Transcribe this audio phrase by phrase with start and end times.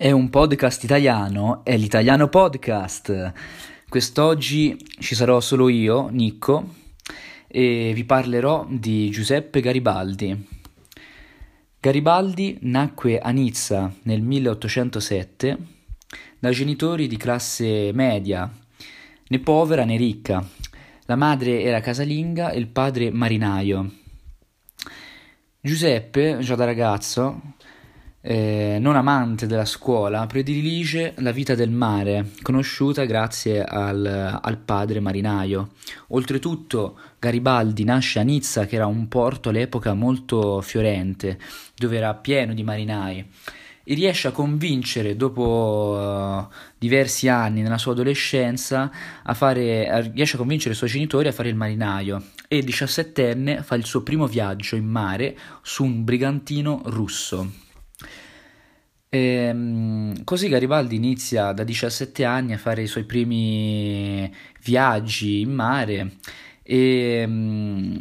[0.00, 3.34] È un podcast italiano, è l'Italiano Podcast.
[3.86, 6.72] Quest'oggi ci sarò solo io, Nicco,
[7.46, 10.48] e vi parlerò di Giuseppe Garibaldi.
[11.78, 15.58] Garibaldi nacque a Nizza nel 1807
[16.38, 18.50] da genitori di classe media,
[19.26, 20.42] né povera né ricca.
[21.04, 23.92] La madre era casalinga e il padre marinaio.
[25.60, 27.42] Giuseppe, già da ragazzo,
[28.22, 35.00] eh, non amante della scuola, predilige la vita del mare, conosciuta grazie al, al, padre
[35.00, 35.70] marinaio.
[36.08, 41.38] Oltretutto Garibaldi nasce a Nizza, che era un porto all'epoca molto fiorente,
[41.74, 43.26] dove era pieno di marinai,
[43.82, 48.90] e riesce a convincere, dopo uh, diversi anni nella sua adolescenza,
[49.22, 53.76] a fare, riesce a convincere i suoi genitori a fare il marinaio e diciassettenne fa
[53.76, 57.68] il suo primo viaggio in mare su un brigantino russo.
[59.12, 65.52] E, ehm, così Garibaldi inizia da 17 anni a fare i suoi primi viaggi in
[65.52, 66.12] mare
[66.62, 68.00] e, ehm,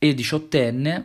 [0.00, 1.04] e diciottenne,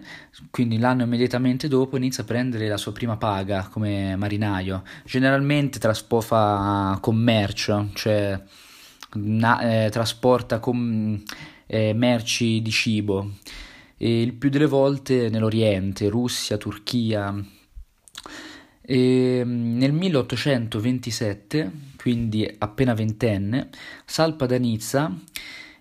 [0.52, 4.84] quindi l'anno immediatamente dopo, inizia a prendere la sua prima paga come marinaio.
[5.06, 8.40] Generalmente traspofa commercio, cioè
[9.16, 11.22] na, eh, trasporta com,
[11.68, 13.34] eh, merci di cibo.
[13.98, 17.34] E il più delle volte nell'Oriente, Russia, Turchia,
[18.86, 23.70] e ehm, nel 1827, quindi appena ventenne,
[24.06, 25.16] salpa da Nizza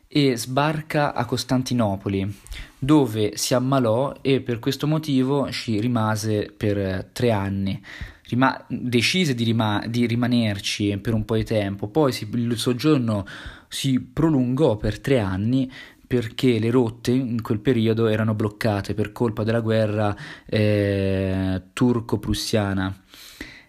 [0.07, 2.33] e sbarca a Costantinopoli,
[2.79, 7.83] dove si ammalò e per questo motivo ci rimase per tre anni.
[8.29, 13.27] Rima- decise di, rima- di, rimanerci per un po' di tempo, poi si- il soggiorno
[13.69, 15.71] si prolungò per tre anni
[16.13, 23.03] perché le rotte in quel periodo erano bloccate per colpa della guerra eh, turco-prussiana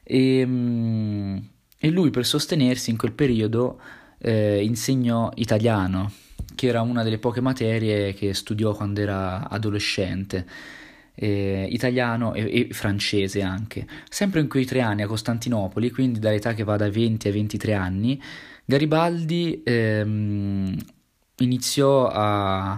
[0.04, 1.38] e, mm,
[1.80, 3.80] e, lui per sostenersi in quel periodo
[4.18, 6.12] eh, insegnò italiano,
[6.54, 10.46] che era una delle poche materie che studiò quando era adolescente.
[11.16, 13.88] Eh, italiano e, e, francese anche.
[14.10, 17.74] Sempre in quei tre anni a Costantinopoli, quindi dall'età che va da 20 ai 23
[17.74, 18.22] anni,
[18.66, 20.76] Garibaldi ehm,
[21.38, 22.74] iniziò a,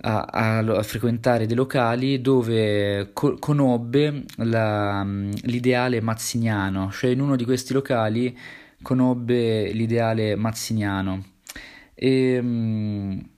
[0.00, 7.44] a, a, frequentare dei locali dove co- conobbe la, l'ideale mazziniano, cioè in uno di
[7.44, 8.36] questi locali
[8.82, 11.24] conobbe l'ideale mazziniano.
[11.94, 13.30] E, um,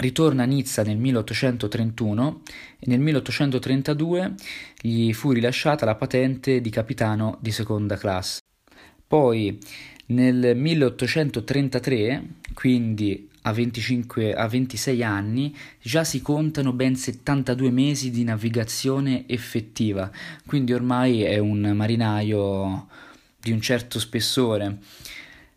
[0.00, 2.42] ritorna a Nizza nel 1831
[2.78, 4.34] e nel 1832
[4.80, 8.40] gli fu rilasciata la patente di capitano di seconda classe.
[9.10, 9.58] Poi
[10.06, 12.22] nel 1833,
[12.54, 20.08] quindi a, 25, a 26 anni, già si contano ben 72 mesi di navigazione effettiva,
[20.46, 22.86] quindi ormai è un marinaio
[23.36, 24.78] di un certo spessore.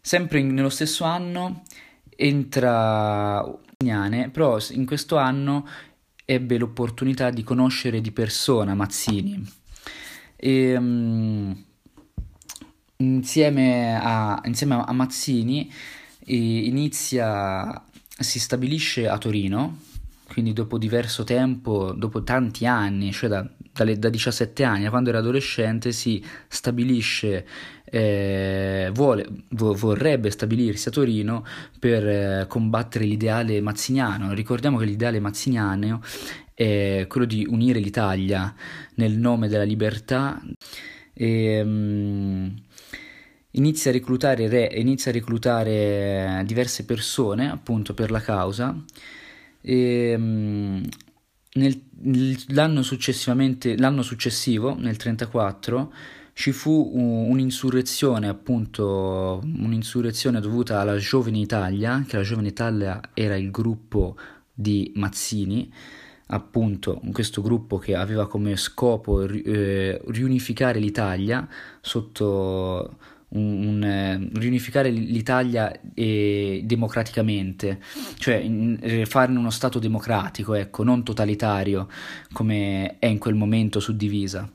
[0.01, 1.61] Sempre in, nello stesso anno
[2.15, 3.47] entra
[4.31, 5.67] però in questo anno
[6.25, 9.47] ebbe l'opportunità di conoscere di persona Mazzini.
[10.35, 11.65] E, um,
[13.03, 15.71] insieme a, insieme a Mazzini
[16.25, 17.83] inizia,
[18.17, 19.79] si stabilisce a Torino,
[20.27, 25.19] quindi dopo diverso tempo, dopo tanti anni, cioè da, dalle, da 17 anni, quando era
[25.19, 27.45] adolescente, si stabilisce,
[27.85, 31.45] eh, vuole, vo, vorrebbe stabilirsi a Torino
[31.77, 34.33] per eh, combattere l'ideale mazziniano.
[34.33, 36.01] Ricordiamo che l'ideale mazziniano
[36.53, 38.53] è quello di unire l'Italia
[38.95, 40.41] nel nome della libertà.
[41.13, 42.55] E, um,
[43.53, 48.75] inizia a reclutare re, inizia a reclutare eh, diverse persone appunto per la causa.
[49.61, 50.83] E um,
[51.53, 51.81] nel,
[52.47, 52.81] l'anno,
[53.77, 55.93] l'anno successivo, nel 1934,
[56.33, 63.51] ci fu un'insurrezione, appunto, un'insurrezione dovuta alla Giovane Italia, che la Giovane Italia era il
[63.51, 64.15] gruppo
[64.51, 65.71] di Mazzini,
[66.27, 71.47] appunto questo gruppo che aveva come scopo eh, riunificare l'Italia
[71.81, 72.97] sotto
[73.33, 77.79] un, un, eh, riunificare l'Italia eh, democraticamente,
[78.17, 81.87] cioè in, eh, farne uno Stato democratico, ecco, non totalitario
[82.31, 84.49] come è in quel momento suddivisa.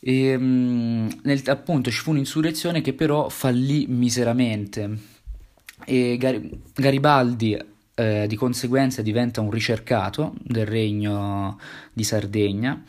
[0.00, 5.10] E, mm, nel, appunto ci fu un'insurrezione che però fallì miseramente.
[5.84, 6.40] E Gar-
[6.74, 7.56] Garibaldi
[7.94, 11.58] eh, di conseguenza diventa un ricercato del regno
[11.92, 12.82] di Sardegna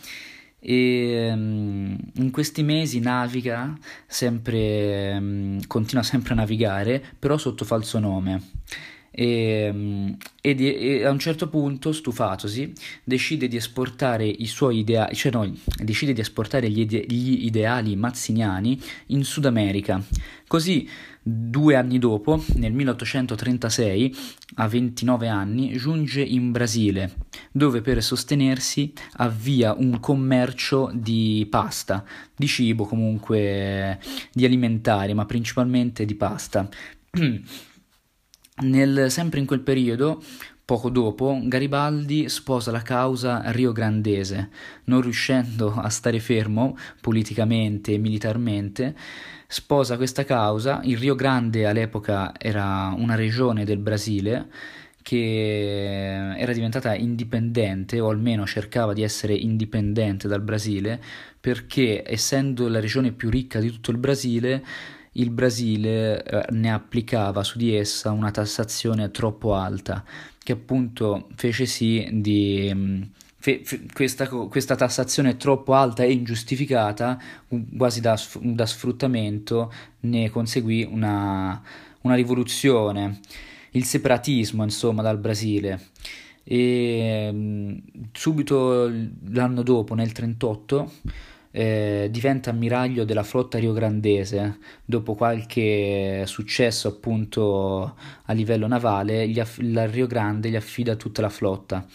[0.66, 3.78] e um, in questi mesi naviga
[4.08, 8.42] sempre, um, continua sempre a navigare, però sotto falso nome.
[9.16, 12.74] E, e, di, e, a un certo punto, stufatosi,
[13.04, 17.96] decide di esportare i suoi ideali, cioè no, decide di esportare gli, ide- gli ideali
[17.96, 20.04] mazziniani in Sud America.
[20.48, 20.90] Così,
[21.22, 24.16] due anni dopo, nel 1836,
[24.56, 27.14] a 29 anni, giunge in Brasile,
[27.52, 32.04] dove per sostenersi avvia un commercio di pasta,
[32.36, 34.00] di cibo comunque,
[34.32, 36.68] di alimentari, ma principalmente di pasta.
[38.56, 40.22] Nel, sempre in quel periodo,
[40.64, 44.50] poco dopo, Garibaldi sposa la causa riograndese,
[44.86, 48.96] non riuscendo a stare fermo politicamente e militarmente,
[49.48, 50.82] sposa questa causa.
[50.84, 54.48] Il Rio Grande all'epoca era una regione del Brasile
[55.02, 61.02] che era diventata indipendente o almeno cercava di essere indipendente dal Brasile
[61.40, 64.64] perché essendo la regione più ricca di tutto il Brasile
[65.14, 70.04] il Brasile eh, ne applicava su di essa una tassazione troppo alta,
[70.42, 72.72] che appunto fece sì di...
[72.74, 73.02] Mm,
[73.38, 77.20] fe, fe, questa, questa, tassazione troppo alta e ingiustificata,
[77.78, 79.72] quasi da, da sfruttamento,
[80.02, 81.62] ne conseguì una,
[82.02, 83.20] una rivoluzione,
[83.72, 85.90] il separatismo insomma dal Brasile.
[86.44, 87.78] E mm,
[88.12, 88.92] subito
[89.30, 90.92] l'anno dopo, nel 1938,
[91.56, 94.58] eh, diventa ammiraglio della flotta riograndese.
[94.84, 97.96] Dopo qualche successo appunto
[98.26, 101.86] a livello navale aff- la Rio Grande gli affida tutta la flotta.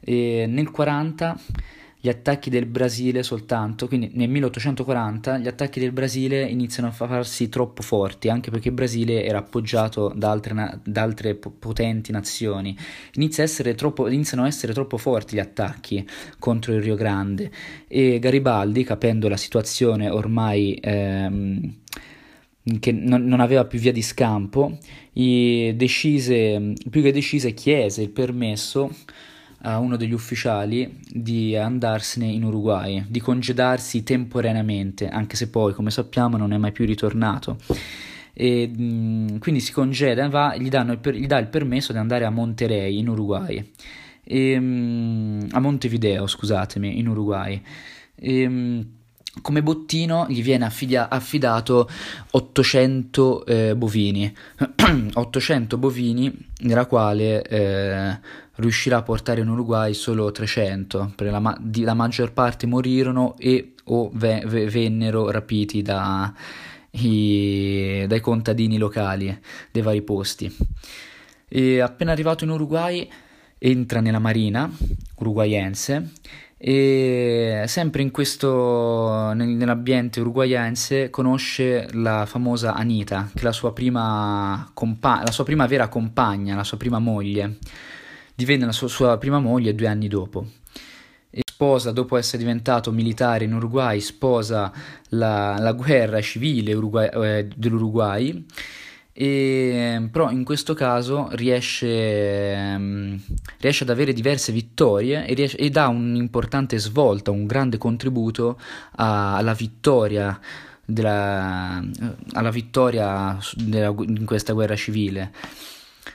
[0.00, 1.38] E nel 40
[2.02, 7.50] gli attacchi del Brasile soltanto, quindi nel 1840 gli attacchi del Brasile iniziano a farsi
[7.50, 12.74] troppo forti, anche perché il Brasile era appoggiato da altre, na- da altre potenti nazioni.
[13.14, 13.44] Inizia
[13.74, 16.08] troppo, iniziano a essere troppo forti gli attacchi
[16.38, 17.50] contro il Rio Grande
[17.86, 20.78] e Garibaldi, capendo la situazione ormai...
[20.80, 21.74] Ehm,
[22.78, 24.78] che non, non, aveva più via di scampo,
[25.12, 28.94] decise, più che decise chiese il permesso
[29.62, 35.90] a uno degli ufficiali di andarsene in Uruguay, di congedarsi temporaneamente, anche se poi, come
[35.90, 37.58] sappiamo, non è mai più ritornato.
[38.32, 42.30] E, mh, quindi si congeda, va, gli, il, gli, dà il permesso di andare a
[42.30, 43.70] Monterey in Uruguay,
[44.24, 47.60] e, mh, a Montevideo, scusatemi, in Uruguay.
[48.14, 48.86] E, mh,
[49.42, 51.88] come bottino gli viene affidia- affidato
[52.32, 54.32] 800 eh, bovini,
[55.14, 58.18] 800 bovini nella quale eh,
[58.56, 63.36] riuscirà a portare in Uruguay solo 300, perché la, ma- di- la maggior parte morirono
[63.38, 66.32] e o ve- ve- vennero rapiti da,
[66.92, 69.36] i- dai contadini locali
[69.70, 70.54] dei vari posti.
[71.48, 73.08] E appena arrivato in Uruguay
[73.58, 74.70] entra nella marina
[75.16, 76.10] uruguayense
[76.62, 84.70] e sempre in questo, nell'ambiente uruguayense conosce la famosa Anita, che è la sua prima,
[84.74, 87.56] compa- la sua prima vera compagna, la sua prima moglie.
[88.34, 90.44] Divenne la sua, sua prima moglie due anni dopo.
[91.30, 94.70] E sposa, dopo essere diventato militare in Uruguay, sposa
[95.08, 98.44] la, la guerra civile Uruguay, eh, dell'Uruguay
[99.22, 103.20] e, però in questo caso riesce, um,
[103.58, 108.58] riesce ad avere diverse vittorie e, riesce, e, dà un'importante svolta, un grande contributo
[108.96, 110.40] a, alla vittoria,
[110.86, 111.84] della,
[112.32, 115.32] alla vittoria della, in questa guerra civile.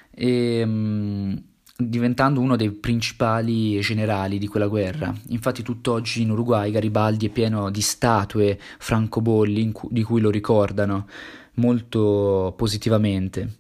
[0.10, 1.40] E, um,
[1.78, 5.13] diventando uno dei principali generali di quella guerra.
[5.28, 11.06] Infatti tutt'oggi in Uruguay Garibaldi è pieno di statue francobolli cu- di cui lo ricordano
[11.55, 13.57] molto positivamente.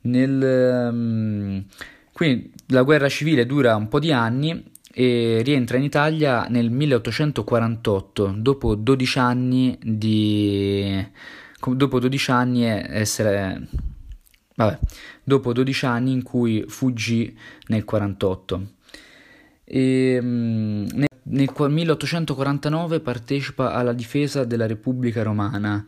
[0.00, 1.64] Nel, um,
[2.12, 8.34] quindi la guerra civile dura un po' di anni e rientra in Italia nel 1848,
[8.38, 11.06] dopo 12 anni di...
[11.64, 13.68] dopo 12 anni essere...
[14.56, 14.78] Vabbè,
[15.22, 17.32] dopo 12 anni in cui fuggì
[17.68, 18.66] nel 48.
[19.62, 25.86] E, nel, nel 1849 partecipa alla difesa della Repubblica Romana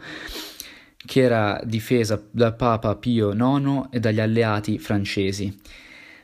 [1.04, 5.57] che era difesa dal Papa Pio IX e dagli alleati francesi.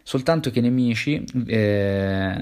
[0.03, 2.35] Soltanto che i nemici, eh,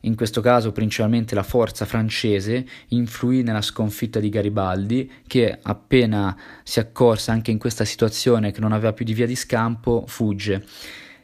[0.00, 6.78] in questo caso principalmente la forza francese, influì nella sconfitta di Garibaldi, che appena si
[6.80, 10.64] accorse anche in questa situazione che non aveva più di via di scampo, fugge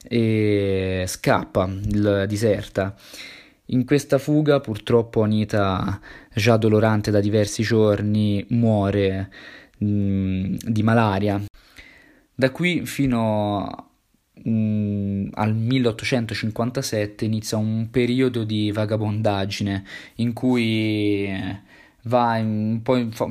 [0.03, 1.69] e scappa,
[2.27, 2.95] diserta.
[3.73, 6.01] In questa fuga purtroppo Anita,
[6.35, 9.31] già dolorante da diversi giorni, muore
[9.81, 11.43] mh, di malaria.
[12.35, 13.91] Da qui fino
[14.33, 19.85] mh, al 1857 inizia un periodo di vagabondaggine
[20.17, 21.29] in cui
[22.05, 23.29] va un po' in, fa,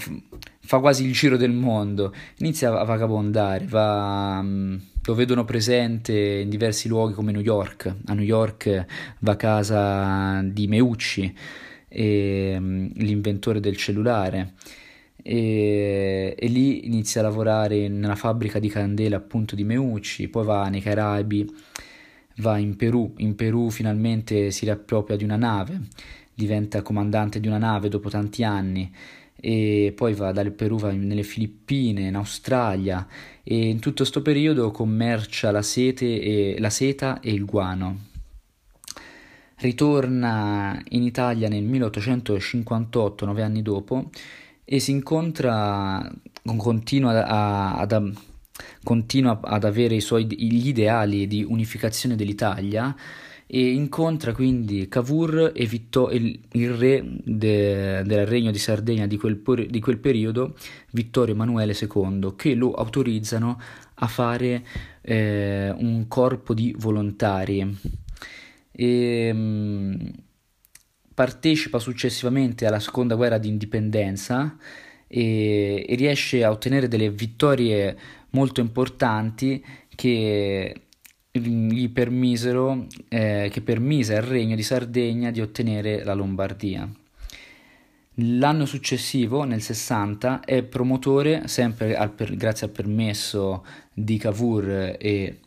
[0.60, 4.76] fa quasi il giro del mondo, inizia a vagabondare, va, mm,
[5.06, 8.86] lo vedono presente in diversi luoghi come New York, a New York
[9.20, 11.36] va a casa di Meucci,
[11.88, 14.54] e, mm, l'inventore del cellulare,
[15.22, 20.68] e, e, lì inizia a lavorare nella fabbrica di candela appunto di Meucci, poi va
[20.70, 21.50] nei Caraibi,
[22.38, 25.82] va in Perù, in Perù finalmente si riappropria di una nave,
[26.34, 28.92] diventa comandante di una nave dopo tanti anni.
[29.42, 33.08] E poi va dal Perù va nelle Filippine, in Australia.
[33.44, 38.08] E in tutto questo periodo commercia la, e, la seta e il guano.
[39.56, 44.10] Ritorna in Italia nel 1858, nove anni dopo,
[44.72, 46.08] e si incontra,
[46.58, 48.14] continua, ad,
[48.84, 52.96] continua ad avere i suoi, gli ideali di unificazione dell'Italia
[53.48, 59.18] e incontra quindi Cavour e Vittor- il, il, re de, del regno di Sardegna di
[59.18, 60.56] quel, di quel, periodo,
[60.92, 63.60] Vittorio Emanuele II, che lo autorizzano
[63.96, 64.64] a fare
[65.02, 67.76] eh, un corpo di volontari.
[68.72, 70.08] E, mh, mm,
[71.20, 74.56] partecipa successivamente alla seconda guerra di indipendenza
[75.06, 77.98] e, e riesce a ottenere delle vittorie
[78.30, 79.62] molto importanti
[79.94, 80.82] che
[81.30, 86.90] gli permisero, eh, che permise al Regno di Sardegna di ottenere la Lombardia.
[88.14, 95.40] L'anno successivo, nel 60, è promotore, sempre al per, grazie al permesso di Cavour e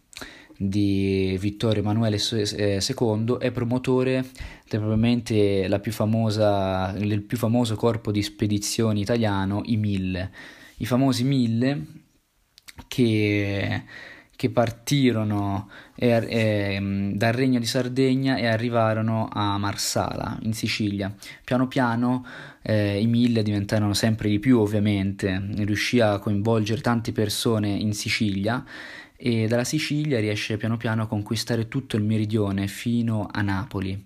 [0.69, 4.25] di Vittorio Emanuele II, eh, è promotore
[4.69, 10.31] probabilmente la più famosa, il più famoso corpo di spedizioni italiano, i Mille.
[10.79, 11.87] I famosi Mille
[12.89, 13.85] che
[14.43, 21.15] che partirono e, e, dal Regno di Sardegna e arrivarono a Marsala, in Sicilia.
[21.45, 22.27] Piano piano
[22.63, 28.65] eh, i mille diventarono sempre di più, ovviamente, riuscì a coinvolgere tante persone in Sicilia
[29.25, 34.03] e dalla Sicilia riesce piano piano a conquistare tutto il meridione fino a Napoli.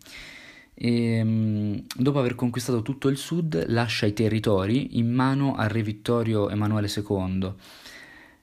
[0.74, 6.50] E, dopo aver conquistato tutto il sud, lascia i territori in mano al re Vittorio
[6.50, 7.54] Emanuele II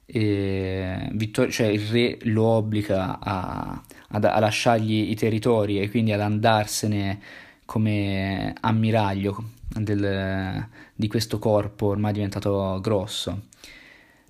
[0.06, 6.20] Vittor- cioè il re lo obbliga a, a, a, lasciargli i territori e quindi ad
[6.20, 7.20] andarsene
[7.64, 13.52] come ammiraglio del, di questo corpo ormai diventato grosso.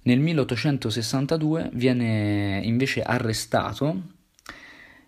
[0.05, 4.03] Nel 1862 viene invece arrestato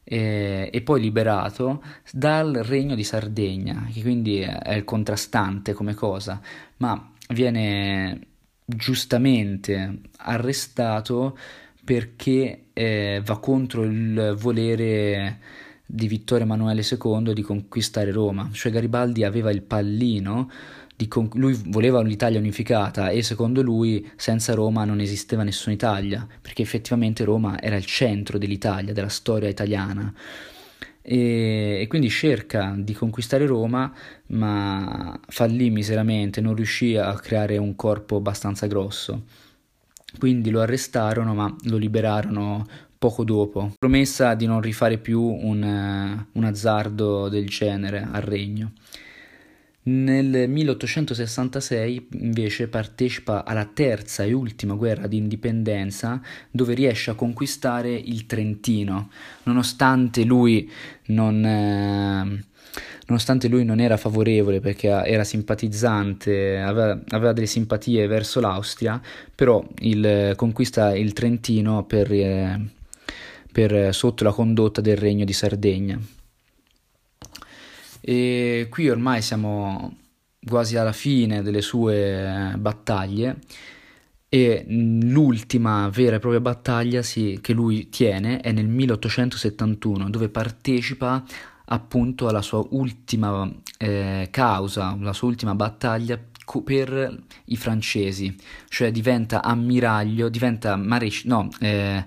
[0.03, 6.41] e, e, poi liberato dal regno di Sardegna, che quindi è il contrastante come cosa,
[6.79, 8.21] ma viene
[8.65, 11.37] giustamente arrestato
[11.85, 15.41] perché eh, va contro il volere
[15.85, 20.51] di Vittorio Emanuele II di conquistare Roma, cioè Garibaldi aveva il pallino,
[21.09, 26.63] con- lui voleva l'Italia unificata e secondo lui senza Roma non esisteva nessuna Italia, perché
[26.63, 30.13] effettivamente Roma era il centro dell'Italia, della storia italiana
[31.09, 33.93] e, e, quindi cerca di conquistare Roma,
[34.29, 39.23] ma fallì miseramente, non riuscì a creare un corpo abbastanza grosso.
[40.19, 42.67] Quindi lo arrestarono, ma lo liberarono
[42.99, 48.73] poco dopo, promessa di non rifare più un, un azzardo del genere al regno.
[49.89, 57.93] Nel 1866 invece partecipa alla terza e ultima guerra di indipendenza dove riesce a conquistare
[57.93, 59.11] il Trentino,
[59.45, 60.69] nonostante lui
[61.07, 62.45] non, eh,
[63.07, 69.01] nonostante lui non era favorevole perché era simpatizzante, aveva, aveva delle simpatie verso l'Austria,
[69.33, 72.61] però il, conquista il Trentino per, eh,
[73.53, 76.16] per, sotto la condotta del Regno di Sardegna.
[78.09, 79.97] E qui ormai siamo
[80.47, 83.39] quasi alla fine delle sue battaglie
[84.29, 91.25] e l'ultima vera e propria battaglia sì, che lui tiene è nel 1871 dove partecipa
[91.65, 96.17] appunto alla sua ultima eh, causa, la sua ultima battaglia
[96.65, 98.33] per i francesi,
[98.69, 102.07] cioè diventa ammiraglio, diventa maresci- no, eh,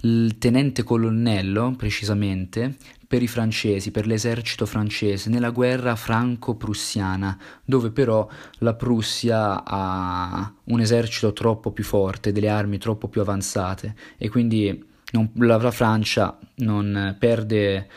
[0.00, 2.76] il tenente colonnello precisamente
[3.10, 10.80] per i francesi, per l'esercito francese, nella guerra franco-prussiana, dove però la Prussia ha un
[10.80, 16.38] esercito troppo più forte, delle armi troppo più avanzate e quindi non, la, la Francia
[16.58, 17.88] non perde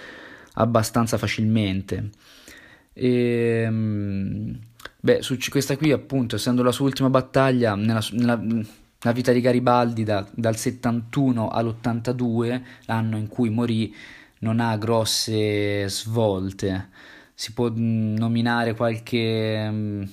[0.54, 2.10] abbastanza facilmente.
[2.92, 4.60] E, ehm,
[5.00, 8.42] beh, su questa qui appunto, essendo la sua ultima battaglia, nella, nella
[9.04, 13.94] la vita di Garibaldi da, dal 71 all'82, l'anno in cui morì,
[14.44, 16.90] non ha grosse svolte.
[17.34, 20.04] Si può mm, nominare qualche, mm,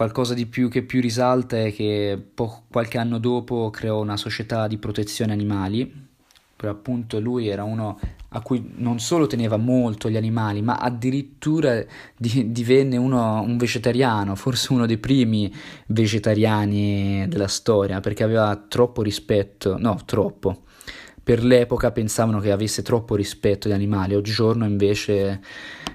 [0.00, 4.66] Qualcosa di più che più risalta è che po- qualche anno dopo creò una società
[4.66, 6.08] di protezione animali,
[6.56, 11.84] per appunto lui era uno a cui non solo teneva molto gli animali, ma addirittura
[12.16, 15.52] di- divenne uno, un vegetariano, forse uno dei primi
[15.88, 20.62] vegetariani della storia, perché aveva troppo rispetto, no, troppo.
[21.30, 25.40] Per l'epoca pensavano che avesse troppo rispetto agli animali, oggigiorno invece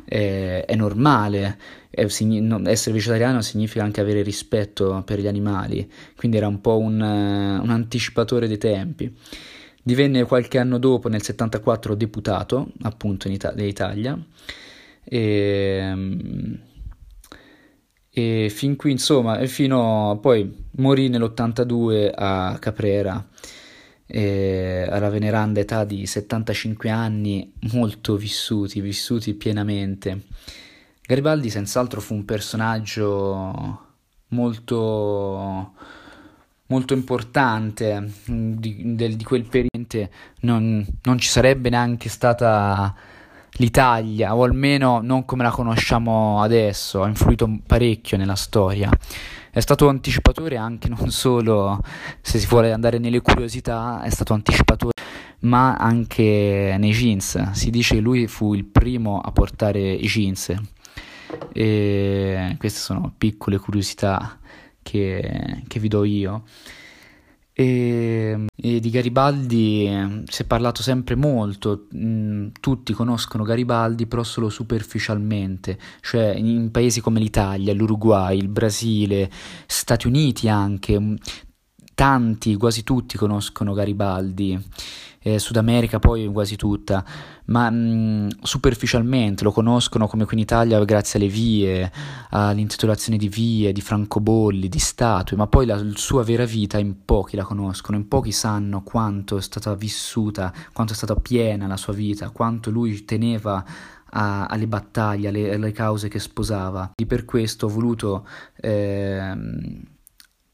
[0.06, 1.58] è, è normale,
[1.89, 7.01] è, essere vegetariano significa anche avere rispetto per gli animali, quindi era un po' un,
[7.01, 9.13] un anticipatore dei tempi.
[9.84, 14.18] Divenne qualche anno dopo, nel 74, deputato, appunto, in Ita- Italia.
[15.04, 16.60] E,
[18.10, 23.27] e fin qui, insomma, fino a poi morì nell'82 a Caprera,
[24.08, 30.24] alla veneranda età di 75 anni, molto vissuti, vissuti pienamente.
[31.02, 33.84] Garibaldi senz'altro fu un personaggio
[34.30, 35.74] molto
[36.68, 40.10] molto importante mm, di, di, di quel periodo
[40.42, 42.94] non, non, ci sarebbe neanche stata
[43.58, 48.90] l'Italia o almeno non come la conosciamo adesso ha influito parecchio nella storia
[49.56, 51.80] è stato anticipatore anche non solo
[52.20, 54.92] se si vuole andare nelle curiosità è stato anticipatore
[55.40, 60.54] ma anche nei jeans si dice che lui fu il primo a portare i jeans
[61.54, 64.38] e queste sono piccole curiosità
[64.82, 66.44] che, che vi do io.
[67.58, 69.90] E, e, di Garibaldi
[70.28, 76.72] si è parlato sempre molto, mm, tutti conoscono Garibaldi però solo superficialmente, cioè in, in
[76.72, 79.32] paesi come l'Italia, l'Uruguay, il Brasile,
[79.68, 81.16] Stati Uniti anche, mm,
[81.94, 84.62] tanti, quasi tutti conoscono Garibaldi
[85.25, 87.03] eh, Sud America poi quasi tutta,
[87.46, 91.91] ma mh, mm, superficialmente lo conoscono come qui in Italia grazie alle vie,
[92.29, 97.36] all'intitolazione di vie, di francobolli, di statue, ma poi la, sua vera vita in pochi
[97.36, 101.94] la conoscono, in pochi sanno quanto è stata vissuta, quanto è stata piena la sua
[101.94, 103.65] vita, quanto lui teneva
[104.17, 106.91] alle battaglie, alle, alle, cause che sposava.
[106.96, 109.36] E per questo ho voluto eh,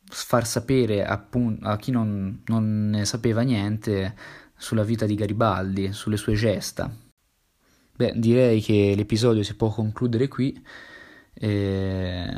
[0.03, 4.15] far sapere appunto, a chi non, non ne sapeva niente
[4.61, 6.95] sulla vita di Garibaldi, sulle sue gesta.
[7.95, 10.63] Beh, direi che l'episodio si può concludere qui.
[11.33, 12.33] Eh,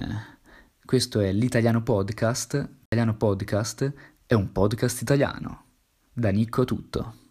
[0.85, 2.53] questo è l'Italiano Podcast.
[2.53, 3.93] L'Italiano Podcast
[4.25, 5.65] è un podcast italiano.
[6.13, 7.22] Da Nicco tutto.